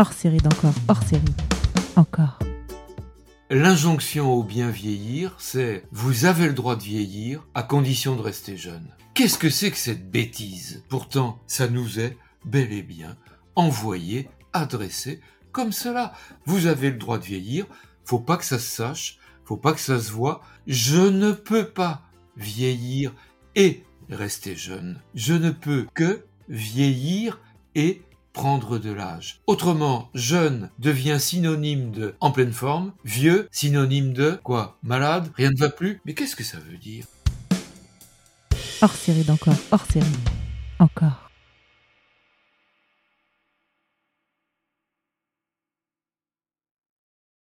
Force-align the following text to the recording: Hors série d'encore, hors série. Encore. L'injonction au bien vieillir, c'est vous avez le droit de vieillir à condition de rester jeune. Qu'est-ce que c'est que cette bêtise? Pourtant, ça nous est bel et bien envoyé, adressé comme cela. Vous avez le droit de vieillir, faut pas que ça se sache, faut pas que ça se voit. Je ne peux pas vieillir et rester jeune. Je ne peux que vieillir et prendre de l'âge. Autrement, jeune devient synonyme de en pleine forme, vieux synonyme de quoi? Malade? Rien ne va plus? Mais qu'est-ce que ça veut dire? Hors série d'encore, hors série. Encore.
Hors 0.00 0.14
série 0.14 0.38
d'encore, 0.38 0.72
hors 0.88 1.02
série. 1.02 1.22
Encore. 1.94 2.38
L'injonction 3.50 4.32
au 4.32 4.42
bien 4.42 4.70
vieillir, 4.70 5.34
c'est 5.36 5.84
vous 5.92 6.24
avez 6.24 6.46
le 6.46 6.54
droit 6.54 6.74
de 6.74 6.82
vieillir 6.82 7.46
à 7.52 7.62
condition 7.62 8.16
de 8.16 8.22
rester 8.22 8.56
jeune. 8.56 8.88
Qu'est-ce 9.12 9.36
que 9.36 9.50
c'est 9.50 9.70
que 9.70 9.76
cette 9.76 10.10
bêtise? 10.10 10.82
Pourtant, 10.88 11.38
ça 11.46 11.68
nous 11.68 12.00
est 12.00 12.16
bel 12.46 12.72
et 12.72 12.82
bien 12.82 13.18
envoyé, 13.56 14.30
adressé 14.54 15.20
comme 15.52 15.70
cela. 15.70 16.14
Vous 16.46 16.64
avez 16.64 16.90
le 16.90 16.96
droit 16.96 17.18
de 17.18 17.24
vieillir, 17.24 17.66
faut 18.06 18.20
pas 18.20 18.38
que 18.38 18.46
ça 18.46 18.58
se 18.58 18.74
sache, 18.74 19.18
faut 19.44 19.58
pas 19.58 19.74
que 19.74 19.80
ça 19.80 20.00
se 20.00 20.12
voit. 20.12 20.40
Je 20.66 20.96
ne 20.96 21.32
peux 21.32 21.66
pas 21.66 22.04
vieillir 22.38 23.12
et 23.54 23.84
rester 24.08 24.56
jeune. 24.56 24.98
Je 25.14 25.34
ne 25.34 25.50
peux 25.50 25.86
que 25.92 26.24
vieillir 26.48 27.38
et 27.74 28.00
prendre 28.32 28.78
de 28.78 28.90
l'âge. 28.90 29.40
Autrement, 29.46 30.10
jeune 30.14 30.70
devient 30.78 31.18
synonyme 31.20 31.90
de 31.90 32.14
en 32.20 32.30
pleine 32.30 32.52
forme, 32.52 32.92
vieux 33.04 33.48
synonyme 33.50 34.12
de 34.12 34.38
quoi? 34.42 34.78
Malade? 34.82 35.30
Rien 35.34 35.50
ne 35.50 35.58
va 35.58 35.70
plus? 35.70 36.00
Mais 36.04 36.14
qu'est-ce 36.14 36.36
que 36.36 36.44
ça 36.44 36.58
veut 36.58 36.78
dire? 36.78 37.04
Hors 38.82 38.94
série 38.94 39.24
d'encore, 39.24 39.54
hors 39.70 39.84
série. 39.86 40.06
Encore. 40.78 41.29